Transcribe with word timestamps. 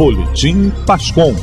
Boletim 0.00 0.72
Pascom. 0.86 1.36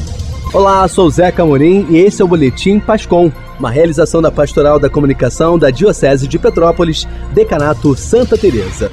Olá, 0.51 0.87
sou 0.87 1.07
Zeca 1.11 1.43
Amorim 1.43 1.85
e 1.91 1.97
esse 1.97 2.23
é 2.23 2.25
o 2.25 2.27
Boletim 2.27 2.79
Pascom, 2.79 3.31
uma 3.59 3.69
realização 3.69 4.19
da 4.19 4.31
Pastoral 4.31 4.79
da 4.79 4.89
Comunicação 4.89 5.59
da 5.59 5.69
Diocese 5.69 6.27
de 6.27 6.39
Petrópolis, 6.39 7.07
Decanato 7.35 7.95
Santa 7.95 8.35
Teresa. 8.35 8.91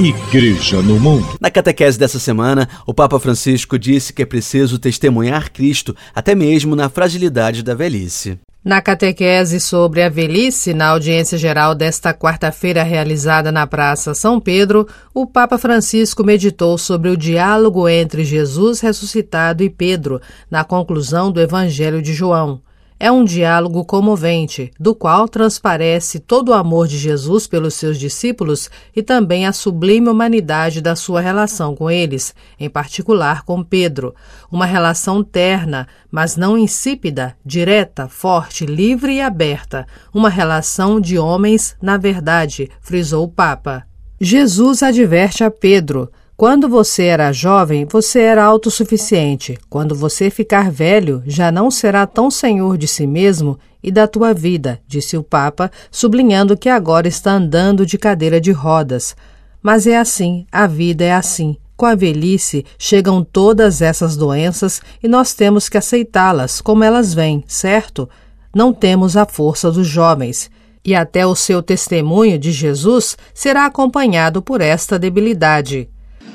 Igreja 0.00 0.82
no 0.82 0.98
Mundo. 0.98 1.28
Na 1.40 1.48
catequese 1.48 1.96
dessa 1.96 2.18
semana, 2.18 2.68
o 2.84 2.92
Papa 2.92 3.20
Francisco 3.20 3.78
disse 3.78 4.12
que 4.12 4.22
é 4.22 4.26
preciso 4.26 4.76
testemunhar 4.76 5.52
Cristo, 5.52 5.94
até 6.12 6.34
mesmo 6.34 6.74
na 6.74 6.88
fragilidade 6.88 7.62
da 7.62 7.72
velhice. 7.72 8.36
Na 8.64 8.82
catequese 8.82 9.60
sobre 9.60 10.02
a 10.02 10.08
velhice, 10.08 10.74
na 10.74 10.88
audiência 10.88 11.38
geral 11.38 11.76
desta 11.76 12.12
quarta-feira 12.12 12.82
realizada 12.82 13.52
na 13.52 13.68
Praça 13.68 14.14
São 14.14 14.40
Pedro, 14.40 14.86
o 15.14 15.24
Papa 15.24 15.56
Francisco 15.56 16.24
meditou 16.24 16.76
sobre 16.76 17.08
o 17.08 17.16
diálogo 17.16 17.88
entre 17.88 18.24
Jesus 18.24 18.80
ressuscitado 18.80 19.62
e 19.62 19.70
Pedro, 19.70 20.20
na 20.50 20.64
conclusão 20.64 21.30
do 21.30 21.40
Evangelho 21.40 22.02
de 22.02 22.12
João. 22.12 22.60
É 23.00 23.12
um 23.12 23.22
diálogo 23.22 23.84
comovente, 23.84 24.72
do 24.78 24.92
qual 24.92 25.28
transparece 25.28 26.18
todo 26.18 26.48
o 26.48 26.54
amor 26.54 26.88
de 26.88 26.98
Jesus 26.98 27.46
pelos 27.46 27.74
seus 27.74 27.96
discípulos 27.96 28.68
e 28.94 29.04
também 29.04 29.46
a 29.46 29.52
sublime 29.52 30.08
humanidade 30.08 30.80
da 30.80 30.96
sua 30.96 31.20
relação 31.20 31.76
com 31.76 31.88
eles, 31.88 32.34
em 32.58 32.68
particular 32.68 33.44
com 33.44 33.62
Pedro. 33.62 34.16
Uma 34.50 34.66
relação 34.66 35.22
terna, 35.22 35.86
mas 36.10 36.36
não 36.36 36.58
insípida, 36.58 37.36
direta, 37.44 38.08
forte, 38.08 38.66
livre 38.66 39.14
e 39.14 39.20
aberta. 39.20 39.86
Uma 40.12 40.28
relação 40.28 41.00
de 41.00 41.16
homens 41.16 41.76
na 41.80 41.96
verdade, 41.96 42.68
frisou 42.80 43.26
o 43.26 43.28
Papa. 43.28 43.86
Jesus 44.20 44.82
adverte 44.82 45.44
a 45.44 45.50
Pedro. 45.52 46.10
Quando 46.38 46.68
você 46.68 47.06
era 47.06 47.32
jovem, 47.32 47.84
você 47.84 48.20
era 48.20 48.44
autossuficiente. 48.44 49.58
Quando 49.68 49.92
você 49.92 50.30
ficar 50.30 50.70
velho, 50.70 51.20
já 51.26 51.50
não 51.50 51.68
será 51.68 52.06
tão 52.06 52.30
senhor 52.30 52.78
de 52.78 52.86
si 52.86 53.08
mesmo 53.08 53.58
e 53.82 53.90
da 53.90 54.06
tua 54.06 54.32
vida, 54.32 54.78
disse 54.86 55.16
o 55.16 55.22
Papa, 55.24 55.68
sublinhando 55.90 56.56
que 56.56 56.68
agora 56.68 57.08
está 57.08 57.32
andando 57.32 57.84
de 57.84 57.98
cadeira 57.98 58.40
de 58.40 58.52
rodas. 58.52 59.16
Mas 59.60 59.84
é 59.84 59.98
assim, 59.98 60.46
a 60.52 60.68
vida 60.68 61.02
é 61.02 61.12
assim. 61.12 61.56
Com 61.76 61.86
a 61.86 61.96
velhice 61.96 62.64
chegam 62.78 63.24
todas 63.24 63.82
essas 63.82 64.16
doenças 64.16 64.80
e 65.02 65.08
nós 65.08 65.34
temos 65.34 65.68
que 65.68 65.76
aceitá-las 65.76 66.60
como 66.60 66.84
elas 66.84 67.12
vêm, 67.12 67.42
certo? 67.48 68.08
Não 68.54 68.72
temos 68.72 69.16
a 69.16 69.26
força 69.26 69.72
dos 69.72 69.88
jovens. 69.88 70.48
E 70.84 70.94
até 70.94 71.26
o 71.26 71.34
seu 71.34 71.60
testemunho 71.60 72.38
de 72.38 72.52
Jesus 72.52 73.18
será 73.34 73.66
acompanhado 73.66 74.40
por 74.40 74.60
esta 74.60 75.00
debilidade 75.00 75.88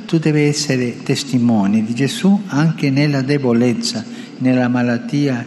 tu 0.06 0.18
devi 0.18 0.42
essere 0.42 1.04
testimone 1.04 1.84
di 1.84 1.94
Gesù 1.94 2.44
anche 2.48 2.90
nella 2.90 3.22
debolezza, 3.22 4.04
nella 4.40 4.68
malattia 4.68 5.46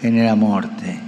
e 0.00 0.10
nella 0.10 0.34
morte. 0.34 1.04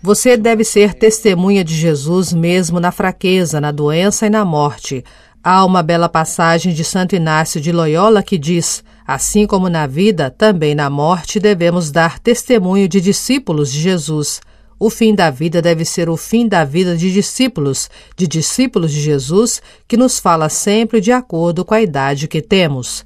Você 0.00 0.36
deve 0.36 0.62
ser 0.64 0.94
testemunha 0.94 1.64
de 1.64 1.74
Jesus 1.74 2.32
mesmo 2.32 2.78
na 2.78 2.92
fraqueza, 2.92 3.60
na 3.60 3.72
doença 3.72 4.26
e 4.26 4.30
na 4.30 4.44
morte. 4.44 5.04
Há 5.42 5.64
uma 5.64 5.82
bela 5.82 6.08
passagem 6.08 6.72
de 6.72 6.84
Santo 6.84 7.16
Inácio 7.16 7.60
de 7.60 7.72
Loyola 7.72 8.22
que 8.22 8.38
diz: 8.38 8.84
Assim 9.06 9.46
como 9.46 9.68
na 9.68 9.86
vida, 9.86 10.30
também 10.30 10.74
na 10.74 10.88
morte 10.88 11.40
devemos 11.40 11.90
dar 11.90 12.18
testemunho 12.18 12.88
de 12.88 13.00
discípulos 13.00 13.72
de 13.72 13.80
Jesus. 13.80 14.40
O 14.80 14.90
fim 14.90 15.12
da 15.12 15.28
vida 15.28 15.60
deve 15.60 15.84
ser 15.84 16.08
o 16.08 16.16
fim 16.16 16.46
da 16.46 16.62
vida 16.64 16.96
de 16.96 17.12
discípulos, 17.12 17.90
de 18.16 18.28
discípulos 18.28 18.92
de 18.92 19.00
Jesus, 19.00 19.60
que 19.88 19.96
nos 19.96 20.20
fala 20.20 20.48
sempre 20.48 21.00
de 21.00 21.10
acordo 21.10 21.64
com 21.64 21.74
a 21.74 21.82
idade 21.82 22.28
que 22.28 22.40
temos. 22.40 23.04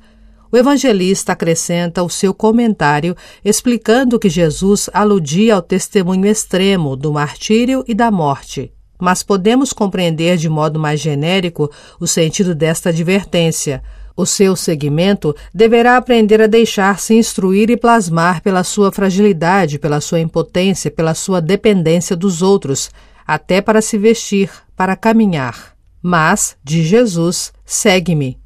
O 0.50 0.56
evangelista 0.58 1.32
acrescenta 1.32 2.02
o 2.02 2.10
seu 2.10 2.34
comentário 2.34 3.16
explicando 3.42 4.18
que 4.18 4.28
Jesus 4.28 4.90
aludia 4.92 5.54
ao 5.54 5.62
testemunho 5.62 6.26
extremo 6.26 6.94
do 6.94 7.10
martírio 7.10 7.82
e 7.88 7.94
da 7.94 8.10
morte. 8.10 8.70
Mas 9.00 9.22
podemos 9.22 9.72
compreender 9.72 10.36
de 10.36 10.50
modo 10.50 10.78
mais 10.78 11.00
genérico 11.00 11.70
o 11.98 12.06
sentido 12.06 12.54
desta 12.54 12.90
advertência. 12.90 13.82
O 14.16 14.26
seu 14.26 14.54
segmento 14.54 15.34
deverá 15.54 15.96
aprender 15.96 16.40
a 16.42 16.46
deixar-se 16.46 17.14
instruir 17.14 17.70
e 17.70 17.76
plasmar 17.76 18.42
pela 18.42 18.62
sua 18.62 18.92
fragilidade, 18.92 19.78
pela 19.78 20.00
sua 20.00 20.20
impotência, 20.20 20.90
pela 20.90 21.14
sua 21.14 21.40
dependência 21.40 22.14
dos 22.14 22.42
outros, 22.42 22.90
até 23.26 23.60
para 23.60 23.80
se 23.80 23.96
vestir, 23.96 24.50
para 24.76 24.96
caminhar. 24.96 25.74
Mas, 26.02 26.56
de 26.62 26.82
Jesus, 26.82 27.52
segue-me. 27.64 28.38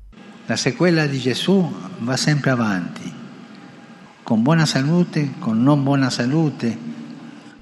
A 0.48 0.56
sequela 0.56 1.08
de 1.08 1.18
Jesus 1.18 1.66
vai 2.00 2.16
sempre 2.16 2.50
avanti, 2.50 3.12
com 4.24 4.40
boa 4.40 4.64
saúde, 4.64 5.30
com 5.40 5.52
não 5.52 5.76
boa 5.76 6.08
saúde. 6.08 6.78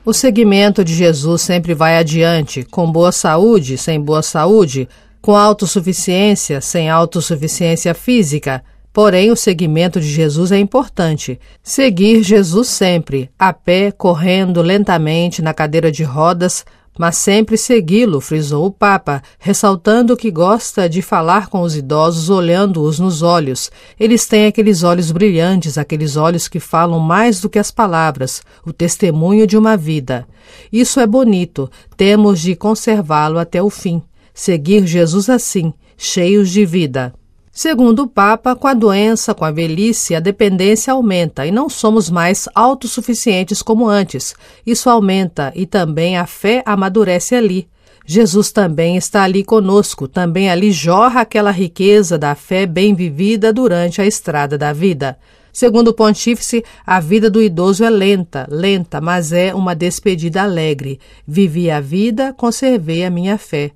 O 0.05 0.13
segmento 0.13 0.85
de 0.85 0.93
Jesus 0.93 1.41
sempre 1.41 1.73
vai 1.73 1.97
adiante, 1.97 2.63
com 2.65 2.93
boa 2.93 3.11
saúde, 3.11 3.79
sem 3.79 3.99
boa 3.99 4.21
saúde, 4.21 4.87
com 5.25 5.35
autossuficiência, 5.35 6.61
sem 6.61 6.91
autossuficiência 6.91 7.95
física. 7.95 8.63
Porém, 8.93 9.31
o 9.31 9.37
seguimento 9.37 9.99
de 9.99 10.07
Jesus 10.07 10.53
é 10.53 10.59
importante. 10.59 11.41
Seguir 11.63 12.23
Jesus 12.23 12.69
sempre, 12.69 13.31
a 13.39 13.51
pé, 13.51 13.91
correndo 13.91 14.61
lentamente 14.61 15.41
na 15.41 15.55
cadeira 15.55 15.91
de 15.91 16.05
rodas, 16.05 16.63
mas 16.99 17.17
sempre 17.17 17.57
segui-lo, 17.57 18.21
frisou 18.21 18.67
o 18.67 18.71
Papa, 18.71 19.23
ressaltando 19.39 20.15
que 20.15 20.31
gosta 20.31 20.91
de 20.91 21.01
falar 21.01 21.49
com 21.49 21.63
os 21.63 21.75
idosos 21.75 22.29
olhando-os 22.29 22.99
nos 22.99 23.23
olhos. 23.23 23.71
Eles 23.99 24.27
têm 24.27 24.45
aqueles 24.45 24.83
olhos 24.83 25.11
brilhantes, 25.11 25.79
aqueles 25.79 26.17
olhos 26.17 26.49
que 26.49 26.61
falam 26.61 27.01
mais 27.01 27.41
do 27.41 27.49
que 27.49 27.59
as 27.59 27.71
palavras, 27.71 28.43
o 28.63 28.75
testemunho 28.75 29.47
de 29.47 29.57
uma 29.57 29.75
vida. 29.75 30.29
Isso 30.71 31.01
é 31.01 31.07
bonito, 31.07 31.71
temos 31.97 32.41
de 32.41 32.55
conservá-lo 32.55 33.39
até 33.39 33.63
o 33.63 33.71
fim 33.71 34.03
seguir 34.35 34.87
Jesus 34.87 35.31
assim, 35.31 35.73
cheios 35.97 36.51
de 36.51 36.67
vida. 36.67 37.15
Segundo 37.53 38.03
o 38.03 38.09
Papa, 38.09 38.57
com 38.57 38.67
a 38.67 38.75
doença, 38.75 39.33
com 39.33 39.45
a 39.45 39.53
velhice, 39.53 40.13
a 40.13 40.19
dependência 40.19 40.93
aumenta 40.93 41.47
e 41.47 41.53
não 41.53 41.69
somos 41.69 42.11
mais 42.11 42.49
autossuficientes 42.53 43.63
como 43.63 43.87
antes. 43.87 44.35
Isso 44.67 44.91
aumenta 44.91 45.53
e 45.55 45.65
também 45.65 46.19
a 46.19 46.27
fé 46.27 46.65
amadurece 46.67 47.37
ali. 47.37 47.69
Jesus 48.05 48.51
também 48.51 48.97
está 48.97 49.23
ali 49.23 49.45
conosco, 49.45 50.09
também 50.09 50.51
ali 50.51 50.73
jorra 50.73 51.21
aquela 51.21 51.53
riqueza 51.53 52.19
da 52.19 52.35
fé 52.35 52.67
bem 52.67 52.93
vivida 52.93 53.53
durante 53.53 54.03
a 54.03 54.07
estrada 54.07 54.59
da 54.59 54.73
vida. 54.73 55.17
Segundo 55.53 55.89
o 55.89 55.95
pontífice, 55.95 56.65
a 56.85 56.99
vida 56.99 57.31
do 57.31 57.41
idoso 57.41 57.85
é 57.85 57.89
lenta, 57.89 58.49
lenta, 58.51 59.01
mas 59.01 59.33
é 59.33 59.55
uma 59.55 59.73
despedida 59.73 60.43
alegre. 60.43 60.99
Vivi 61.25 61.71
a 61.71 61.81
vida, 61.81 62.35
conservei 62.37 63.05
a 63.05 63.11
minha 63.11 63.39
fé. 63.39 63.71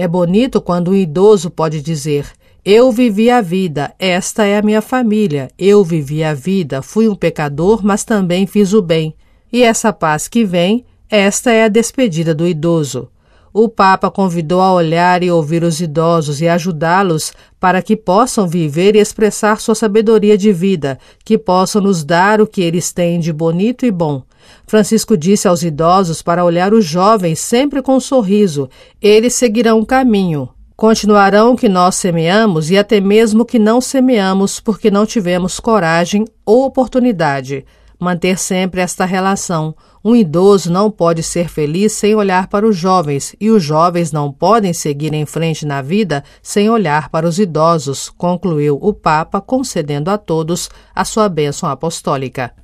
É 0.00 0.08
bonito 0.08 0.62
quando 0.62 0.92
um 0.92 0.94
idoso 0.94 1.50
pode 1.50 1.82
dizer: 1.82 2.26
Eu 2.64 2.90
vivi 2.90 3.28
a 3.28 3.42
vida, 3.42 3.94
esta 3.98 4.46
é 4.46 4.56
a 4.56 4.62
minha 4.62 4.80
família. 4.80 5.50
Eu 5.58 5.84
vivi 5.84 6.24
a 6.24 6.32
vida, 6.32 6.80
fui 6.80 7.06
um 7.06 7.14
pecador, 7.14 7.84
mas 7.84 8.02
também 8.02 8.46
fiz 8.46 8.72
o 8.72 8.80
bem. 8.80 9.14
E 9.52 9.62
essa 9.62 9.92
paz 9.92 10.26
que 10.26 10.42
vem, 10.42 10.86
esta 11.10 11.50
é 11.50 11.64
a 11.64 11.68
despedida 11.68 12.34
do 12.34 12.48
idoso. 12.48 13.10
O 13.52 13.68
Papa 13.68 14.10
convidou 14.10 14.62
a 14.62 14.72
olhar 14.72 15.22
e 15.22 15.30
ouvir 15.30 15.62
os 15.62 15.82
idosos 15.82 16.40
e 16.40 16.48
ajudá-los 16.48 17.34
para 17.60 17.82
que 17.82 17.94
possam 17.94 18.48
viver 18.48 18.96
e 18.96 19.00
expressar 19.00 19.60
sua 19.60 19.74
sabedoria 19.74 20.38
de 20.38 20.50
vida, 20.50 20.98
que 21.22 21.36
possam 21.36 21.82
nos 21.82 22.02
dar 22.02 22.40
o 22.40 22.46
que 22.46 22.62
eles 22.62 22.90
têm 22.90 23.20
de 23.20 23.34
bonito 23.34 23.84
e 23.84 23.90
bom. 23.90 24.22
Francisco 24.66 25.16
disse 25.16 25.48
aos 25.48 25.62
idosos 25.62 26.22
para 26.22 26.44
olhar 26.44 26.72
os 26.72 26.84
jovens 26.84 27.40
sempre 27.40 27.82
com 27.82 27.96
um 27.96 28.00
sorriso. 28.00 28.68
Eles 29.00 29.34
seguirão 29.34 29.80
o 29.80 29.86
caminho. 29.86 30.48
Continuarão 30.76 31.52
o 31.52 31.56
que 31.56 31.68
nós 31.68 31.96
semeamos 31.96 32.70
e 32.70 32.78
até 32.78 33.00
mesmo 33.00 33.42
o 33.42 33.44
que 33.44 33.58
não 33.58 33.80
semeamos 33.80 34.60
porque 34.60 34.90
não 34.90 35.04
tivemos 35.04 35.60
coragem 35.60 36.24
ou 36.44 36.64
oportunidade. 36.64 37.66
Manter 37.98 38.38
sempre 38.38 38.80
esta 38.80 39.04
relação. 39.04 39.74
Um 40.02 40.16
idoso 40.16 40.72
não 40.72 40.90
pode 40.90 41.22
ser 41.22 41.50
feliz 41.50 41.92
sem 41.92 42.14
olhar 42.14 42.46
para 42.46 42.66
os 42.66 42.74
jovens, 42.74 43.36
e 43.38 43.50
os 43.50 43.62
jovens 43.62 44.10
não 44.10 44.32
podem 44.32 44.72
seguir 44.72 45.12
em 45.12 45.26
frente 45.26 45.66
na 45.66 45.82
vida 45.82 46.24
sem 46.42 46.70
olhar 46.70 47.10
para 47.10 47.28
os 47.28 47.38
idosos, 47.38 48.08
concluiu 48.08 48.78
o 48.80 48.94
Papa, 48.94 49.38
concedendo 49.38 50.10
a 50.10 50.16
todos 50.16 50.70
a 50.94 51.04
sua 51.04 51.28
bênção 51.28 51.68
apostólica. 51.68 52.54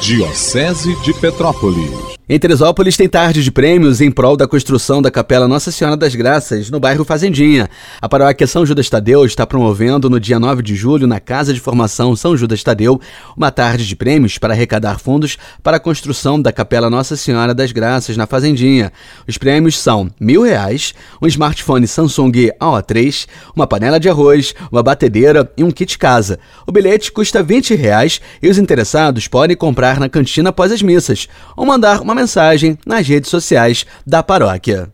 Diocese 0.00 0.94
de 1.04 1.12
Petrópolis 1.12 2.07
Em 2.30 2.38
Teresópolis 2.38 2.94
tem 2.94 3.08
tarde 3.08 3.42
de 3.42 3.50
prêmios 3.50 4.02
em 4.02 4.10
prol 4.10 4.36
da 4.36 4.46
construção 4.46 5.00
da 5.00 5.10
Capela 5.10 5.48
Nossa 5.48 5.72
Senhora 5.72 5.96
das 5.96 6.14
Graças, 6.14 6.68
no 6.68 6.78
bairro 6.78 7.02
Fazendinha. 7.02 7.70
A 8.02 8.06
paróquia 8.06 8.46
São 8.46 8.66
Judas 8.66 8.90
Tadeu 8.90 9.24
está 9.24 9.46
promovendo 9.46 10.10
no 10.10 10.20
dia 10.20 10.38
9 10.38 10.62
de 10.62 10.76
julho, 10.76 11.06
na 11.06 11.20
Casa 11.20 11.54
de 11.54 11.60
Formação 11.60 12.14
São 12.14 12.36
Judas 12.36 12.62
Tadeu, 12.62 13.00
uma 13.34 13.50
tarde 13.50 13.86
de 13.86 13.96
prêmios 13.96 14.36
para 14.36 14.52
arrecadar 14.52 14.98
fundos 14.98 15.38
para 15.62 15.78
a 15.78 15.80
construção 15.80 16.38
da 16.38 16.52
Capela 16.52 16.90
Nossa 16.90 17.16
Senhora 17.16 17.54
das 17.54 17.72
Graças, 17.72 18.14
na 18.14 18.26
Fazendinha. 18.26 18.92
Os 19.26 19.38
prêmios 19.38 19.78
são 19.78 20.10
mil 20.20 20.42
reais, 20.42 20.92
um 21.22 21.26
smartphone 21.26 21.88
Samsung 21.88 22.50
AO3, 22.60 23.26
uma 23.56 23.66
panela 23.66 23.98
de 23.98 24.10
arroz, 24.10 24.54
uma 24.70 24.82
batedeira 24.82 25.50
e 25.56 25.64
um 25.64 25.70
kit 25.70 25.96
casa. 25.96 26.38
O 26.66 26.72
bilhete 26.72 27.10
custa 27.10 27.42
20 27.42 27.74
reais 27.74 28.20
e 28.42 28.50
os 28.50 28.58
interessados 28.58 29.26
podem 29.26 29.56
comprar 29.56 29.98
na 29.98 30.10
cantina 30.10 30.50
após 30.50 30.70
as 30.70 30.82
missas 30.82 31.26
ou 31.56 31.64
mandar 31.64 32.02
uma 32.02 32.17
mensagem 32.18 32.76
nas 32.84 33.06
redes 33.06 33.30
sociais 33.30 33.86
da 34.06 34.22
paróquia. 34.22 34.90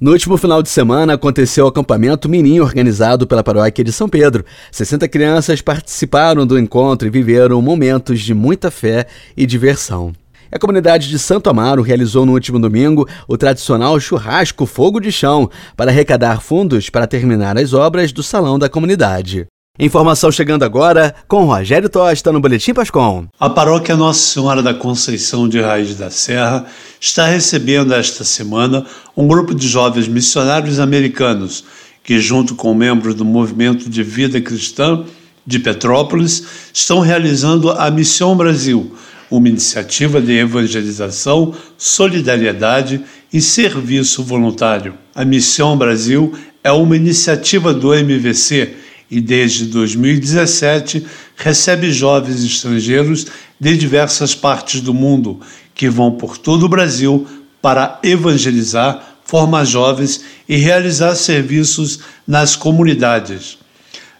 No 0.00 0.10
último 0.10 0.36
final 0.36 0.62
de 0.62 0.68
semana 0.68 1.14
aconteceu 1.14 1.64
o 1.64 1.68
acampamento 1.68 2.28
Mirim 2.28 2.58
organizado 2.58 3.24
pela 3.24 3.44
paróquia 3.44 3.84
de 3.84 3.92
São 3.92 4.08
Pedro. 4.08 4.44
60 4.72 5.06
crianças 5.06 5.60
participaram 5.60 6.44
do 6.44 6.58
encontro 6.58 7.06
e 7.06 7.10
viveram 7.10 7.62
momentos 7.62 8.20
de 8.20 8.34
muita 8.34 8.68
fé 8.70 9.06
e 9.36 9.46
diversão. 9.46 10.12
A 10.50 10.58
comunidade 10.58 11.08
de 11.08 11.18
Santo 11.18 11.48
Amaro 11.48 11.82
realizou 11.82 12.26
no 12.26 12.32
último 12.32 12.58
domingo 12.58 13.08
o 13.28 13.38
tradicional 13.38 13.98
churrasco 14.00 14.66
Fogo 14.66 14.98
de 14.98 15.12
Chão 15.12 15.48
para 15.76 15.90
arrecadar 15.90 16.42
fundos 16.42 16.90
para 16.90 17.06
terminar 17.06 17.56
as 17.56 17.72
obras 17.72 18.12
do 18.12 18.22
salão 18.22 18.58
da 18.58 18.68
comunidade. 18.68 19.46
Informação 19.78 20.30
chegando 20.30 20.64
agora 20.64 21.14
com 21.26 21.46
Rogério 21.46 21.88
Tosta 21.88 22.30
no 22.30 22.40
Boletim 22.40 22.74
Pascom. 22.74 23.26
A 23.40 23.48
paróquia 23.48 23.96
Nossa 23.96 24.20
Senhora 24.20 24.62
da 24.62 24.74
Conceição 24.74 25.48
de 25.48 25.62
Raiz 25.62 25.96
da 25.96 26.10
Serra 26.10 26.66
está 27.00 27.26
recebendo 27.26 27.94
esta 27.94 28.22
semana 28.22 28.84
um 29.16 29.26
grupo 29.26 29.54
de 29.54 29.66
jovens 29.66 30.06
missionários 30.06 30.78
americanos 30.78 31.64
que, 32.04 32.20
junto 32.20 32.54
com 32.54 32.74
membros 32.74 33.14
do 33.14 33.24
Movimento 33.24 33.88
de 33.88 34.02
Vida 34.02 34.38
Cristã 34.42 35.06
de 35.46 35.58
Petrópolis, 35.58 36.44
estão 36.70 37.00
realizando 37.00 37.70
a 37.70 37.90
Missão 37.90 38.36
Brasil, 38.36 38.94
uma 39.30 39.48
iniciativa 39.48 40.20
de 40.20 40.32
evangelização, 40.32 41.54
solidariedade 41.78 43.02
e 43.32 43.40
serviço 43.40 44.22
voluntário. 44.22 44.92
A 45.14 45.24
Missão 45.24 45.78
Brasil 45.78 46.34
é 46.62 46.70
uma 46.70 46.94
iniciativa 46.94 47.72
do 47.72 47.94
MVC 47.94 48.81
e 49.12 49.20
desde 49.20 49.66
2017 49.66 51.06
recebe 51.36 51.92
jovens 51.92 52.42
estrangeiros 52.42 53.26
de 53.60 53.76
diversas 53.76 54.34
partes 54.34 54.80
do 54.80 54.94
mundo 54.94 55.38
que 55.74 55.90
vão 55.90 56.12
por 56.12 56.38
todo 56.38 56.64
o 56.64 56.68
Brasil 56.68 57.26
para 57.60 58.00
evangelizar, 58.02 59.18
formar 59.22 59.66
jovens 59.66 60.24
e 60.48 60.56
realizar 60.56 61.14
serviços 61.14 62.00
nas 62.26 62.56
comunidades. 62.56 63.58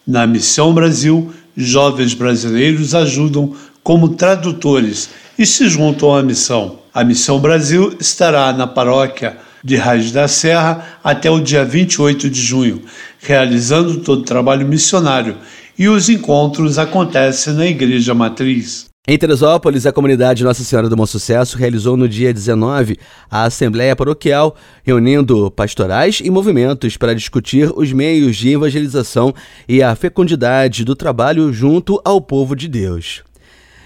Na 0.07 0.27
Missão 0.27 0.75
Brasil, 0.75 1.33
jovens 1.57 2.13
brasileiros 2.13 2.95
ajudam 2.95 3.55
como 3.83 4.11
tradutores 4.11 5.09
e 5.39 5.47
se 5.47 5.71
juntam 5.71 6.15
à 6.15 6.23
missão. 6.23 6.81
A 6.93 7.03
Missão 7.03 7.41
Brasil 7.41 7.97
estará 7.99 8.53
na 8.53 8.67
paróquia 8.67 9.39
de 9.63 9.77
Raiz 9.77 10.11
da 10.13 10.27
Serra 10.29 10.99
até 11.03 11.31
o 11.31 11.41
dia 11.41 11.65
28 11.65 12.29
de 12.29 12.41
junho, 12.41 12.83
realizando 13.21 14.01
todo 14.01 14.21
o 14.21 14.25
trabalho 14.25 14.67
missionário, 14.67 15.37
e 15.79 15.89
os 15.89 16.09
encontros 16.09 16.79
acontecem 16.79 17.55
na 17.55 17.67
Igreja 17.67 18.15
Matriz. 18.15 18.93
Em 19.05 19.19
Teresópolis, 19.19 19.85
a 19.85 19.93
comunidade 19.93 20.45
Nossa 20.45 20.63
Senhora 20.63 20.89
do 20.89 20.95
Bom 20.95 21.07
Sucesso 21.07 21.59
realizou 21.59 21.97
no 21.97 22.09
dia 22.09 22.33
19 22.33 22.97
a 23.29 23.43
Assembleia 23.43 23.97
Paroquial, 23.97 24.55
reunindo 24.85 25.51
pastorais 25.51 26.21
e 26.23 26.31
movimentos 26.31 26.97
para 26.97 27.13
discutir 27.13 27.73
os 27.75 27.93
meios 27.93 28.37
de 28.37 28.51
evangelização 28.51 29.35
e 29.69 29.83
a 29.83 29.97
fecundidade 29.97 30.85
do 30.85 30.95
trabalho 30.95 31.53
junto 31.53 32.01
ao 32.05 32.21
povo 32.21 32.55
de 32.55 32.69
Deus. 32.69 33.25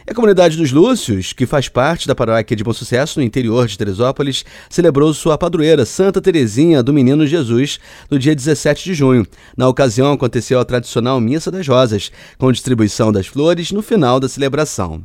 A 0.08 0.14
comunidade 0.14 0.56
dos 0.56 0.70
Lúcios, 0.70 1.32
que 1.32 1.46
faz 1.46 1.68
parte 1.68 2.06
da 2.06 2.14
paróquia 2.14 2.56
de 2.56 2.62
Bom 2.62 2.72
Sucesso 2.72 3.18
no 3.18 3.24
interior 3.24 3.66
de 3.66 3.76
Teresópolis, 3.76 4.44
celebrou 4.70 5.12
sua 5.12 5.36
padroeira, 5.36 5.84
Santa 5.84 6.20
Teresinha 6.20 6.80
do 6.80 6.92
Menino 6.92 7.26
Jesus, 7.26 7.80
no 8.08 8.16
dia 8.16 8.32
17 8.32 8.84
de 8.84 8.94
junho. 8.94 9.26
Na 9.56 9.68
ocasião, 9.68 10.12
aconteceu 10.12 10.60
a 10.60 10.64
tradicional 10.64 11.20
Missa 11.20 11.50
das 11.50 11.66
Rosas, 11.66 12.12
com 12.38 12.52
distribuição 12.52 13.10
das 13.10 13.26
flores 13.26 13.72
no 13.72 13.82
final 13.82 14.20
da 14.20 14.28
celebração. 14.28 15.02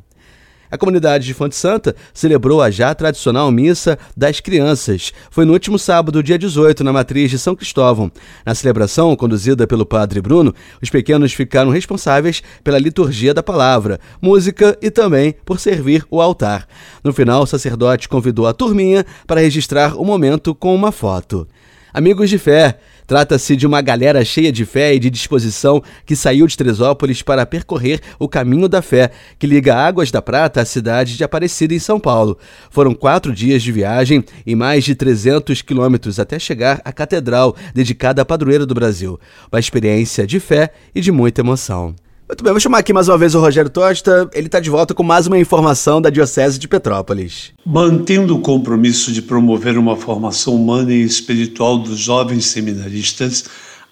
A 0.71 0.77
comunidade 0.77 1.25
de 1.25 1.33
Fonte 1.33 1.53
Santa 1.53 1.93
celebrou 2.13 2.61
a 2.61 2.71
já 2.71 2.95
tradicional 2.95 3.51
Missa 3.51 3.99
das 4.15 4.39
Crianças. 4.39 5.11
Foi 5.29 5.43
no 5.43 5.51
último 5.51 5.77
sábado, 5.77 6.23
dia 6.23 6.39
18, 6.39 6.81
na 6.81 6.93
matriz 6.93 7.29
de 7.29 7.37
São 7.37 7.53
Cristóvão. 7.53 8.09
Na 8.45 8.55
celebração, 8.55 9.13
conduzida 9.17 9.67
pelo 9.67 9.85
padre 9.85 10.21
Bruno, 10.21 10.55
os 10.81 10.89
pequenos 10.89 11.33
ficaram 11.33 11.71
responsáveis 11.71 12.41
pela 12.63 12.79
liturgia 12.79 13.33
da 13.33 13.43
palavra, 13.43 13.99
música 14.21 14.77
e 14.81 14.89
também 14.89 15.35
por 15.43 15.59
servir 15.59 16.05
o 16.09 16.21
altar. 16.21 16.65
No 17.03 17.11
final, 17.11 17.43
o 17.43 17.47
sacerdote 17.47 18.07
convidou 18.07 18.47
a 18.47 18.53
turminha 18.53 19.05
para 19.27 19.41
registrar 19.41 19.99
o 19.99 20.05
momento 20.05 20.55
com 20.55 20.73
uma 20.73 20.93
foto. 20.93 21.45
Amigos 21.93 22.29
de 22.29 22.37
fé, 22.37 22.79
Trata-se 23.07 23.55
de 23.55 23.67
uma 23.67 23.81
galera 23.81 24.23
cheia 24.23 24.51
de 24.51 24.65
fé 24.65 24.95
e 24.95 24.99
de 24.99 25.09
disposição 25.09 25.81
que 26.05 26.15
saiu 26.15 26.47
de 26.47 26.57
Teresópolis 26.57 27.21
para 27.21 27.45
percorrer 27.45 27.99
o 28.19 28.27
caminho 28.27 28.67
da 28.67 28.81
fé, 28.81 29.11
que 29.37 29.47
liga 29.47 29.75
Águas 29.75 30.11
da 30.11 30.21
Prata 30.21 30.61
à 30.61 30.65
cidade 30.65 31.17
de 31.17 31.23
Aparecida, 31.23 31.73
em 31.73 31.79
São 31.79 31.99
Paulo. 31.99 32.37
Foram 32.69 32.93
quatro 32.93 33.33
dias 33.33 33.61
de 33.63 33.71
viagem 33.71 34.23
e 34.45 34.55
mais 34.55 34.83
de 34.83 34.95
300 34.95 35.61
quilômetros 35.61 36.19
até 36.19 36.39
chegar 36.39 36.81
à 36.83 36.91
catedral 36.91 37.55
dedicada 37.73 38.21
à 38.21 38.25
padroeira 38.25 38.65
do 38.65 38.73
Brasil. 38.73 39.19
Uma 39.51 39.59
experiência 39.59 40.25
de 40.25 40.39
fé 40.39 40.71
e 40.93 41.01
de 41.01 41.11
muita 41.11 41.41
emoção. 41.41 41.95
Muito 42.31 42.45
bem, 42.45 42.53
vou 42.53 42.61
chamar 42.61 42.77
aqui 42.77 42.93
mais 42.93 43.09
uma 43.09 43.17
vez 43.17 43.35
o 43.35 43.41
Rogério 43.41 43.69
Tosta. 43.69 44.29
Ele 44.33 44.45
está 44.45 44.61
de 44.61 44.69
volta 44.69 44.93
com 44.93 45.03
mais 45.03 45.27
uma 45.27 45.37
informação 45.37 46.01
da 46.01 46.09
Diocese 46.09 46.57
de 46.57 46.65
Petrópolis. 46.65 47.51
Mantendo 47.65 48.37
o 48.37 48.39
compromisso 48.39 49.11
de 49.11 49.21
promover 49.21 49.77
uma 49.77 49.97
formação 49.97 50.55
humana 50.55 50.93
e 50.93 51.03
espiritual 51.03 51.77
dos 51.77 51.99
jovens 51.99 52.45
seminaristas, 52.45 53.43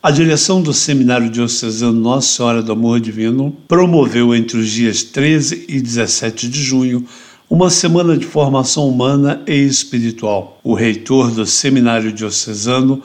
a 0.01 0.09
direção 0.09 0.61
do 0.61 0.71
Seminário 0.71 1.29
Diocesano 1.29 1.99
Nossa 1.99 2.37
Senhora 2.37 2.63
do 2.63 2.71
Amor 2.71 3.01
Divino 3.01 3.53
promoveu 3.67 4.33
entre 4.33 4.57
os 4.57 4.69
dias 4.69 5.03
13 5.03 5.65
e 5.67 5.81
17 5.81 6.47
de 6.47 6.63
junho 6.63 7.05
uma 7.49 7.69
semana 7.69 8.15
de 8.15 8.25
formação 8.25 8.87
humana 8.87 9.41
e 9.45 9.55
espiritual. 9.65 10.61
O 10.63 10.73
reitor 10.73 11.29
do 11.29 11.45
Seminário 11.45 12.13
Diocesano, 12.13 13.03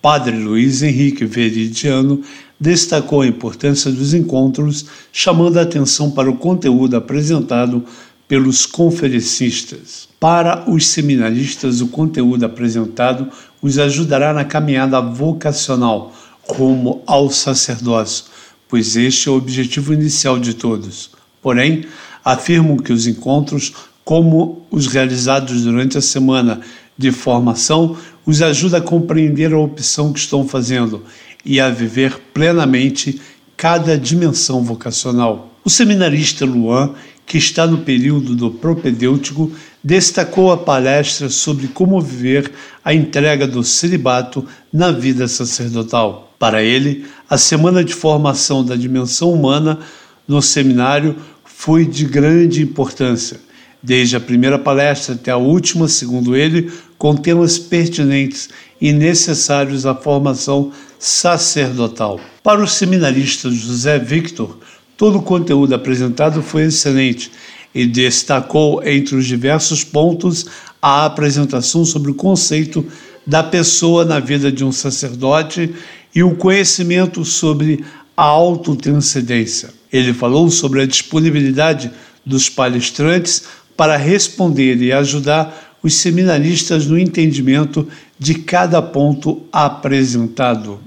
Padre 0.00 0.36
Luiz 0.36 0.84
Henrique 0.84 1.24
Veridiano, 1.24 2.22
destacou 2.58 3.20
a 3.20 3.26
importância 3.26 3.90
dos 3.90 4.14
encontros, 4.14 4.86
chamando 5.12 5.58
a 5.58 5.62
atenção 5.62 6.10
para 6.10 6.30
o 6.30 6.36
conteúdo 6.36 6.96
apresentado 6.96 7.84
pelos 8.26 8.66
conferencistas. 8.66 10.08
Para 10.18 10.68
os 10.68 10.86
seminaristas, 10.88 11.80
o 11.80 11.88
conteúdo 11.88 12.44
apresentado 12.44 13.28
os 13.62 13.78
ajudará 13.78 14.32
na 14.32 14.44
caminhada 14.44 15.00
vocacional 15.00 16.12
rumo 16.48 17.02
ao 17.06 17.30
sacerdócio, 17.30 18.24
pois 18.68 18.96
este 18.96 19.28
é 19.28 19.32
o 19.32 19.36
objetivo 19.36 19.92
inicial 19.92 20.38
de 20.38 20.54
todos. 20.54 21.10
Porém, 21.42 21.84
afirmam 22.24 22.76
que 22.76 22.92
os 22.92 23.06
encontros, 23.06 23.72
como 24.04 24.62
os 24.70 24.86
realizados 24.86 25.62
durante 25.62 25.98
a 25.98 26.02
semana 26.02 26.60
de 26.96 27.10
formação, 27.12 27.96
os 28.24 28.42
ajuda 28.42 28.78
a 28.78 28.80
compreender 28.80 29.52
a 29.52 29.58
opção 29.58 30.12
que 30.12 30.18
estão 30.18 30.46
fazendo 30.46 31.02
e 31.46 31.60
a 31.60 31.70
viver 31.70 32.18
plenamente 32.34 33.20
cada 33.56 33.96
dimensão 33.96 34.64
vocacional. 34.64 35.54
O 35.64 35.70
seminarista 35.70 36.44
Luan, 36.44 36.94
que 37.24 37.38
está 37.38 37.66
no 37.66 37.78
período 37.78 38.34
do 38.34 38.50
propedêutico, 38.50 39.50
destacou 39.82 40.50
a 40.52 40.56
palestra 40.56 41.30
sobre 41.30 41.68
como 41.68 42.00
viver 42.00 42.50
a 42.84 42.92
entrega 42.92 43.46
do 43.46 43.62
celibato 43.62 44.44
na 44.72 44.90
vida 44.90 45.28
sacerdotal. 45.28 46.34
Para 46.38 46.62
ele, 46.62 47.06
a 47.30 47.38
semana 47.38 47.84
de 47.84 47.94
formação 47.94 48.64
da 48.64 48.74
dimensão 48.74 49.32
humana 49.32 49.78
no 50.26 50.42
seminário 50.42 51.16
foi 51.44 51.86
de 51.86 52.04
grande 52.04 52.62
importância, 52.62 53.40
desde 53.82 54.16
a 54.16 54.20
primeira 54.20 54.58
palestra 54.58 55.14
até 55.14 55.30
a 55.30 55.36
última, 55.36 55.88
segundo 55.88 56.36
ele, 56.36 56.70
com 56.98 57.14
temas 57.16 57.58
pertinentes 57.58 58.48
e 58.80 58.92
necessários 58.92 59.86
à 59.86 59.94
formação 59.94 60.72
sacerdotal. 60.98 62.20
Para 62.42 62.62
o 62.62 62.66
seminarista 62.66 63.50
José 63.50 63.98
Victor, 63.98 64.58
todo 64.96 65.18
o 65.18 65.22
conteúdo 65.22 65.74
apresentado 65.74 66.42
foi 66.42 66.64
excelente 66.64 67.30
e 67.74 67.86
destacou 67.86 68.82
entre 68.82 69.16
os 69.16 69.26
diversos 69.26 69.84
pontos 69.84 70.46
a 70.80 71.04
apresentação 71.04 71.84
sobre 71.84 72.10
o 72.10 72.14
conceito 72.14 72.84
da 73.26 73.42
pessoa 73.42 74.04
na 74.04 74.20
vida 74.20 74.50
de 74.50 74.64
um 74.64 74.72
sacerdote 74.72 75.74
e 76.14 76.22
o 76.22 76.36
conhecimento 76.36 77.24
sobre 77.24 77.84
a 78.16 78.22
autotranscendência. 78.22 79.74
Ele 79.92 80.14
falou 80.14 80.50
sobre 80.50 80.80
a 80.80 80.86
disponibilidade 80.86 81.90
dos 82.24 82.48
palestrantes 82.48 83.44
para 83.76 83.96
responder 83.96 84.76
e 84.80 84.92
ajudar 84.92 85.76
os 85.82 85.94
seminaristas 85.94 86.86
no 86.86 86.98
entendimento 86.98 87.86
de 88.18 88.34
cada 88.34 88.80
ponto 88.80 89.42
apresentado. 89.52 90.80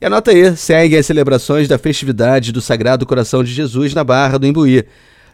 E 0.00 0.06
anota 0.06 0.32
aí, 0.32 0.56
seguem 0.56 0.98
as 0.98 1.06
celebrações 1.06 1.68
da 1.68 1.78
festividade 1.78 2.50
do 2.50 2.60
Sagrado 2.60 3.06
Coração 3.06 3.44
de 3.44 3.52
Jesus 3.52 3.94
na 3.94 4.02
Barra 4.02 4.38
do 4.38 4.46
Imbuí. 4.46 4.84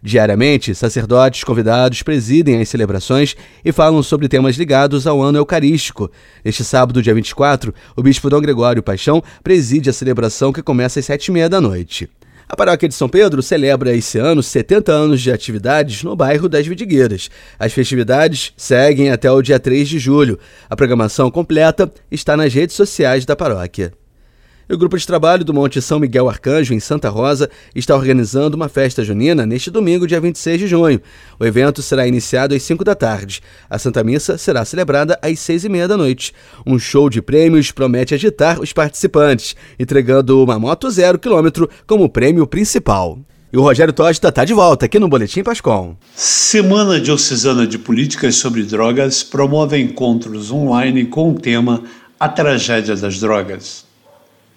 Diariamente, 0.03 0.75
sacerdotes 0.75 1.43
convidados 1.43 2.03
presidem 2.03 2.61
as 2.61 2.69
celebrações 2.69 3.35
e 3.65 3.73
falam 3.73 4.03
sobre 4.03 4.29
temas 4.29 4.57
ligados 4.57 5.07
ao 5.07 5.21
ano 5.23 5.39
eucarístico. 5.39 6.11
Neste 6.45 6.65
sábado, 6.65 7.03
dia 7.03 7.15
24, 7.15 7.75
o 7.97 8.03
bispo 8.03 8.31
Dom 8.31 8.41
Gregório 8.41 8.83
Paixão 8.83 9.23
preside 9.43 9.91
a 9.91 9.93
celebração 9.93 10.53
que 10.53 10.63
começa 10.63 11.01
às 11.01 11.07
sete 11.07 11.29
e 11.29 11.33
meia 11.33 11.49
da 11.49 11.61
noite. 11.61 12.09
A 12.49 12.57
paróquia 12.57 12.89
de 12.89 12.95
São 12.95 13.11
Pedro 13.11 13.43
celebra 13.43 13.95
esse 13.95 14.19
ano 14.19 14.43
70 14.43 14.91
anos 14.91 15.21
de 15.21 15.31
atividades 15.31 16.03
no 16.03 16.17
bairro 16.17 16.49
das 16.49 16.67
Vidigueiras. 16.67 17.29
As 17.59 17.75
festividades 17.75 18.55
seguem 18.57 19.11
até 19.11 19.31
o 19.31 19.43
dia 19.43 19.61
3 19.61 19.87
de 19.87 19.99
julho. 19.99 20.39
A 20.69 20.75
programação 20.75 21.31
completa 21.31 21.93
está 22.11 22.39
nas 22.39 22.55
redes 22.55 22.75
sociais 22.75 23.27
da 23.27 23.37
paróquia. 23.37 23.93
O 24.71 24.77
grupo 24.77 24.99
de 24.99 25.07
trabalho 25.07 25.47
do 25.47 25.55
Monte 25.55 25.81
São 25.81 25.99
Miguel 25.99 26.29
Arcanjo, 26.29 26.75
em 26.75 26.81
Santa 26.81 27.09
Rosa, 27.09 27.49
está 27.75 27.97
organizando 27.97 28.55
uma 28.55 28.69
festa 28.69 29.03
junina 29.03 29.47
neste 29.47 29.71
domingo, 29.71 30.07
dia 30.07 30.21
26 30.21 30.61
de 30.61 30.67
junho. 30.67 31.01
O 31.41 31.47
evento 31.47 31.81
será 31.81 32.07
iniciado 32.07 32.55
às 32.55 32.63
5 32.65 32.85
da 32.85 32.95
tarde. 32.95 33.41
A 33.71 33.79
Santa 33.79 34.05
Missa 34.05 34.37
será 34.37 34.67
celebrada 34.67 35.19
às 35.23 35.39
6 35.39 35.65
e 35.65 35.69
meia 35.71 35.89
da 35.89 35.97
noite. 35.97 36.35
Um 36.67 36.79
show 36.79 37.09
de 37.09 37.23
prêmios 37.23 37.73
promete 37.73 38.13
agitar 38.13 38.61
os 38.61 38.71
participantes, 38.75 39.57
entregando 39.79 40.45
uma 40.45 40.59
moto 40.59 40.91
zero 40.91 41.19
quilômetro 41.19 41.67
como 41.87 42.11
prêmio 42.11 42.47
principal. 42.47 43.19
E 43.51 43.57
o 43.57 43.63
Rogério 43.63 43.95
Tosta 43.95 44.29
está 44.29 44.45
de 44.45 44.53
volta 44.53 44.85
aqui 44.85 44.99
no 44.99 45.09
Boletim 45.09 45.43
Pascom. 45.43 45.97
Semana 46.15 47.01
Diocesana 47.01 47.67
de 47.67 47.79
Políticas 47.79 48.35
sobre 48.35 48.65
Drogas 48.65 49.23
promove 49.23 49.81
encontros 49.81 50.51
online 50.51 51.07
com 51.07 51.31
o 51.31 51.41
tema 51.41 51.83
A 52.21 52.29
Tragédia 52.29 52.95
das 52.95 53.19
Drogas. 53.19 53.88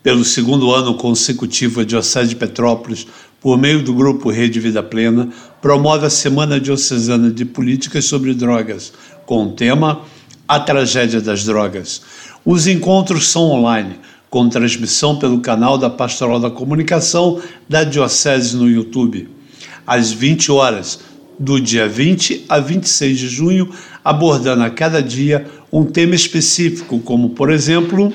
Pelo 0.04 0.26
segundo 0.26 0.74
ano 0.74 0.96
consecutivo, 0.96 1.82
a 1.82 1.84
Diocese 1.84 2.30
de 2.30 2.36
Petrópolis, 2.36 3.06
por 3.40 3.56
meio 3.56 3.84
do 3.84 3.94
grupo 3.94 4.32
Rede 4.32 4.60
Vida 4.60 4.82
Plena, 4.82 5.30
promove 5.62 6.08
a 6.08 6.10
Semana 6.10 6.60
Diocesana 6.60 7.30
de 7.30 7.46
Políticas 7.46 8.06
sobre 8.06 8.34
Drogas, 8.34 8.92
com 9.28 9.46
o 9.46 9.52
tema 9.52 10.02
A 10.48 10.60
Tragédia 10.60 11.22
das 11.22 11.44
Drogas. 11.44 12.02
Os 12.44 12.66
encontros 12.66 13.30
são 13.30 13.44
online, 13.52 14.00
com 14.28 14.50
transmissão 14.50 15.20
pelo 15.20 15.40
canal 15.40 15.78
da 15.78 15.88
Pastoral 15.88 16.40
da 16.40 16.50
Comunicação 16.50 17.40
da 17.70 17.84
Diocese 17.84 18.58
no 18.58 18.68
YouTube. 18.68 19.30
Às 19.86 20.12
20 20.12 20.52
horas, 20.52 21.00
do 21.38 21.62
dia 21.62 21.88
20 21.88 22.46
a 22.50 22.60
26 22.60 23.20
de 23.20 23.28
junho, 23.28 23.70
abordando 24.04 24.64
a 24.64 24.70
cada 24.72 25.00
dia 25.00 25.46
um 25.72 25.86
tema 25.86 26.16
específico, 26.16 27.00
como, 27.02 27.30
por 27.30 27.52
exemplo, 27.52 28.12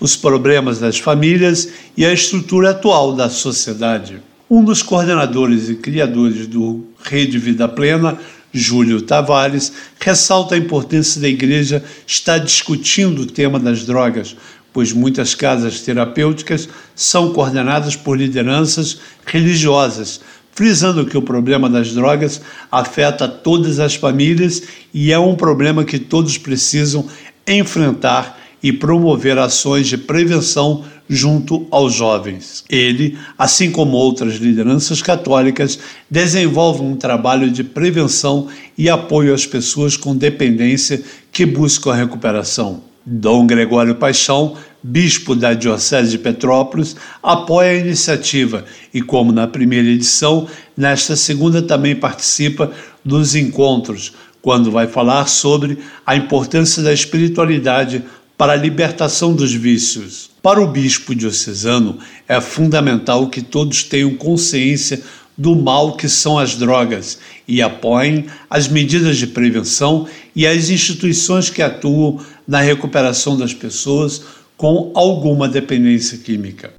os 0.00 0.16
problemas 0.16 0.78
das 0.78 0.98
famílias 0.98 1.68
e 1.96 2.04
a 2.04 2.12
estrutura 2.12 2.70
atual 2.70 3.14
da 3.14 3.28
sociedade. 3.28 4.20
Um 4.48 4.62
dos 4.62 4.82
coordenadores 4.82 5.68
e 5.68 5.74
criadores 5.74 6.46
do 6.46 6.84
Rede 7.02 7.38
Vida 7.38 7.66
Plena, 7.66 8.18
Júlio 8.52 9.02
Tavares, 9.02 9.72
ressalta 9.98 10.54
a 10.54 10.58
importância 10.58 11.20
da 11.20 11.28
igreja 11.28 11.82
estar 12.06 12.38
discutindo 12.38 13.22
o 13.22 13.26
tema 13.26 13.58
das 13.58 13.84
drogas, 13.84 14.36
pois 14.72 14.92
muitas 14.92 15.34
casas 15.34 15.80
terapêuticas 15.80 16.68
são 16.94 17.32
coordenadas 17.32 17.96
por 17.96 18.16
lideranças 18.16 18.98
religiosas, 19.24 20.20
frisando 20.52 21.06
que 21.06 21.18
o 21.18 21.22
problema 21.22 21.68
das 21.68 21.92
drogas 21.92 22.40
afeta 22.70 23.26
todas 23.26 23.80
as 23.80 23.94
famílias 23.94 24.62
e 24.92 25.12
é 25.12 25.18
um 25.18 25.34
problema 25.34 25.84
que 25.84 25.98
todos 25.98 26.38
precisam 26.38 27.06
enfrentar 27.46 28.38
e 28.66 28.72
promover 28.72 29.38
ações 29.38 29.86
de 29.86 29.96
prevenção 29.96 30.84
junto 31.08 31.68
aos 31.70 31.94
jovens. 31.94 32.64
Ele, 32.68 33.16
assim 33.38 33.70
como 33.70 33.96
outras 33.96 34.38
lideranças 34.38 35.00
católicas, 35.00 35.78
desenvolve 36.10 36.82
um 36.82 36.96
trabalho 36.96 37.48
de 37.48 37.62
prevenção 37.62 38.48
e 38.76 38.90
apoio 38.90 39.32
às 39.32 39.46
pessoas 39.46 39.96
com 39.96 40.16
dependência 40.16 41.00
que 41.30 41.46
buscam 41.46 41.92
a 41.92 41.94
recuperação. 41.94 42.82
Dom 43.06 43.46
Gregório 43.46 43.94
Paixão, 43.94 44.56
bispo 44.82 45.36
da 45.36 45.54
Diocese 45.54 46.10
de 46.10 46.18
Petrópolis, 46.18 46.96
apoia 47.22 47.70
a 47.70 47.76
iniciativa 47.76 48.64
e, 48.92 49.00
como 49.00 49.30
na 49.30 49.46
primeira 49.46 49.86
edição, 49.86 50.48
nesta 50.76 51.14
segunda 51.14 51.62
também 51.62 51.94
participa 51.94 52.72
dos 53.04 53.36
encontros, 53.36 54.12
quando 54.42 54.72
vai 54.72 54.88
falar 54.88 55.28
sobre 55.28 55.78
a 56.04 56.16
importância 56.16 56.82
da 56.82 56.92
espiritualidade 56.92 58.04
para 58.36 58.52
a 58.52 58.56
libertação 58.56 59.34
dos 59.34 59.52
vícios. 59.52 60.30
Para 60.42 60.60
o 60.60 60.66
bispo 60.66 61.14
diocesano, 61.14 61.98
é 62.28 62.40
fundamental 62.40 63.28
que 63.28 63.42
todos 63.42 63.82
tenham 63.82 64.14
consciência 64.14 65.02
do 65.36 65.54
mal 65.54 65.96
que 65.96 66.08
são 66.08 66.38
as 66.38 66.56
drogas 66.56 67.18
e 67.46 67.60
apoiem 67.60 68.26
as 68.48 68.68
medidas 68.68 69.18
de 69.18 69.26
prevenção 69.26 70.06
e 70.34 70.46
as 70.46 70.70
instituições 70.70 71.50
que 71.50 71.62
atuam 71.62 72.20
na 72.46 72.60
recuperação 72.60 73.36
das 73.36 73.52
pessoas 73.52 74.22
com 74.56 74.92
alguma 74.94 75.48
dependência 75.48 76.16
química. 76.18 76.72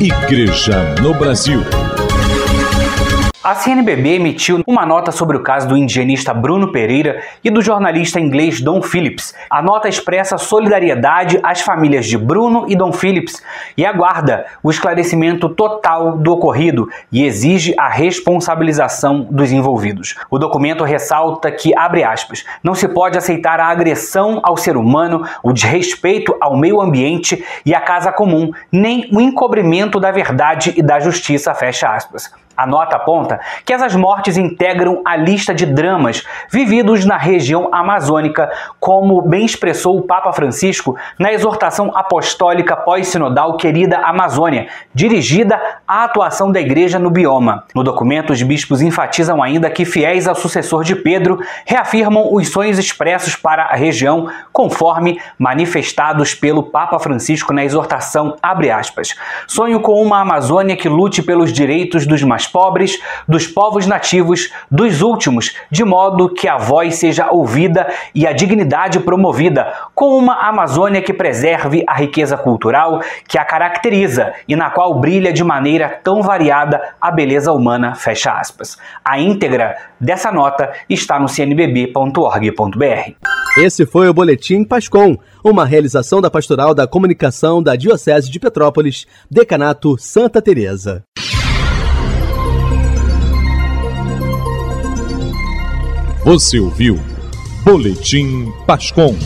Igreja 0.00 0.94
no 1.02 1.14
Brasil. 1.14 1.60
A 3.42 3.54
CNBB 3.54 4.16
emitiu 4.16 4.62
uma 4.66 4.84
nota 4.84 5.10
sobre 5.10 5.34
o 5.34 5.42
caso 5.42 5.66
do 5.66 5.74
indigenista 5.74 6.34
Bruno 6.34 6.72
Pereira 6.72 7.22
e 7.42 7.48
do 7.48 7.62
jornalista 7.62 8.20
inglês 8.20 8.60
Don 8.60 8.82
Phillips. 8.82 9.34
A 9.48 9.62
nota 9.62 9.88
expressa 9.88 10.36
solidariedade 10.36 11.40
às 11.42 11.62
famílias 11.62 12.04
de 12.04 12.18
Bruno 12.18 12.66
e 12.68 12.76
Don 12.76 12.92
Phillips 12.92 13.42
e 13.78 13.86
aguarda 13.86 14.44
o 14.62 14.70
esclarecimento 14.70 15.48
total 15.48 16.18
do 16.18 16.32
ocorrido 16.32 16.86
e 17.10 17.24
exige 17.24 17.74
a 17.78 17.88
responsabilização 17.88 19.26
dos 19.30 19.50
envolvidos. 19.50 20.16
O 20.30 20.38
documento 20.38 20.84
ressalta 20.84 21.50
que, 21.50 21.72
abre 21.74 22.04
aspas, 22.04 22.44
não 22.62 22.74
se 22.74 22.88
pode 22.88 23.16
aceitar 23.16 23.58
a 23.58 23.68
agressão 23.68 24.40
ao 24.42 24.58
ser 24.58 24.76
humano, 24.76 25.26
o 25.42 25.50
desrespeito 25.50 26.36
ao 26.42 26.58
meio 26.58 26.78
ambiente 26.78 27.42
e 27.64 27.74
à 27.74 27.80
casa 27.80 28.12
comum, 28.12 28.50
nem 28.70 29.08
o 29.10 29.18
encobrimento 29.18 29.98
da 29.98 30.10
verdade 30.10 30.74
e 30.76 30.82
da 30.82 31.00
justiça, 31.00 31.54
fecha 31.54 31.88
aspas. 31.88 32.30
A 32.60 32.66
nota 32.66 32.96
aponta 32.96 33.40
que 33.64 33.72
essas 33.72 33.94
mortes 33.94 34.36
integram 34.36 35.00
a 35.02 35.16
lista 35.16 35.54
de 35.54 35.64
dramas 35.64 36.22
vividos 36.52 37.06
na 37.06 37.16
região 37.16 37.70
amazônica, 37.72 38.50
como 38.78 39.22
bem 39.22 39.46
expressou 39.46 39.96
o 39.96 40.02
Papa 40.02 40.30
Francisco 40.34 40.94
na 41.18 41.32
exortação 41.32 41.90
apostólica 41.94 42.76
pós-sinodal 42.76 43.56
Querida 43.56 43.96
Amazônia, 44.00 44.68
dirigida 44.94 45.58
à 45.88 46.04
atuação 46.04 46.52
da 46.52 46.60
igreja 46.60 46.98
no 46.98 47.08
bioma. 47.10 47.64
No 47.74 47.82
documento, 47.82 48.30
os 48.30 48.42
bispos 48.42 48.82
enfatizam 48.82 49.42
ainda 49.42 49.70
que 49.70 49.86
fiéis 49.86 50.28
ao 50.28 50.34
sucessor 50.34 50.84
de 50.84 50.94
Pedro 50.94 51.40
reafirmam 51.64 52.28
os 52.30 52.50
sonhos 52.50 52.78
expressos 52.78 53.34
para 53.34 53.62
a 53.62 53.74
região, 53.74 54.28
conforme 54.52 55.18
manifestados 55.38 56.34
pelo 56.34 56.64
Papa 56.64 56.98
Francisco 56.98 57.54
na 57.54 57.64
exortação 57.64 58.36
aspas. 58.42 59.14
Sonho 59.46 59.80
com 59.80 59.94
uma 60.02 60.20
Amazônia 60.20 60.76
que 60.76 60.90
lute 60.90 61.22
pelos 61.22 61.50
direitos 61.50 62.06
dos 62.06 62.22
mais 62.22 62.49
pobres, 62.50 62.98
dos 63.26 63.46
povos 63.46 63.86
nativos, 63.86 64.50
dos 64.70 65.00
últimos, 65.00 65.54
de 65.70 65.84
modo 65.84 66.28
que 66.28 66.48
a 66.48 66.58
voz 66.58 66.96
seja 66.96 67.30
ouvida 67.30 67.88
e 68.14 68.26
a 68.26 68.32
dignidade 68.32 69.00
promovida, 69.00 69.72
com 69.94 70.18
uma 70.18 70.34
Amazônia 70.48 71.00
que 71.00 71.12
preserve 71.12 71.84
a 71.86 71.94
riqueza 71.94 72.36
cultural 72.36 73.00
que 73.28 73.38
a 73.38 73.44
caracteriza 73.44 74.32
e 74.48 74.56
na 74.56 74.70
qual 74.70 74.98
brilha 74.98 75.32
de 75.32 75.44
maneira 75.44 75.88
tão 76.02 76.22
variada 76.22 76.80
a 77.00 77.10
beleza 77.10 77.52
humana, 77.52 77.94
fecha 77.94 78.32
aspas. 78.32 78.76
A 79.04 79.18
íntegra 79.18 79.76
dessa 80.00 80.32
nota 80.32 80.72
está 80.88 81.18
no 81.18 81.28
cnbb.org.br. 81.28 83.14
Esse 83.56 83.84
foi 83.84 84.08
o 84.08 84.14
Boletim 84.14 84.64
Pascom, 84.64 85.16
uma 85.44 85.64
realização 85.64 86.20
da 86.20 86.30
Pastoral 86.30 86.74
da 86.74 86.86
Comunicação 86.86 87.62
da 87.62 87.74
Diocese 87.74 88.30
de 88.30 88.38
Petrópolis, 88.38 89.06
Decanato 89.30 89.96
Santa 89.98 90.40
Teresa. 90.40 91.02
Você 96.24 96.60
ouviu 96.60 96.98
Boletim 97.64 98.52
Pascom. 98.66 99.16